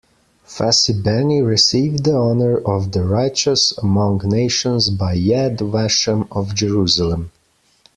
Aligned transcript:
Facibeni 0.47 1.45
received 1.45 2.05
the 2.05 2.15
honor 2.17 2.57
of 2.57 2.91
the 2.91 3.03
righteous 3.03 3.71
among 3.77 4.21
nations 4.27 4.89
by 4.89 5.15
Yad 5.15 5.57
Vashem 5.59 6.27
of 6.31 6.55
Jerusalem. 6.55 7.31